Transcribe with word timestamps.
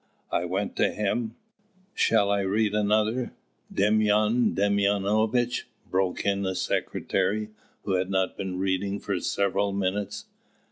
I 0.31 0.45
went 0.45 0.75
to 0.77 0.89
him" 0.91 1.35
"Shall 1.93 2.31
I 2.31 2.39
read 2.39 2.73
another, 2.73 3.33
Demyan 3.71 4.55
Demyanovitch?" 4.55 5.65
broke 5.91 6.25
in 6.25 6.41
the 6.41 6.55
secretary, 6.55 7.49
who 7.83 7.91
had 7.93 8.09
not 8.09 8.35
been 8.35 8.57
reading 8.57 8.99
for 8.99 9.19
several 9.19 9.71
minutes. 9.73 10.25